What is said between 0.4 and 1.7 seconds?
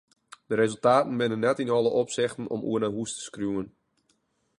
De resultaten binne net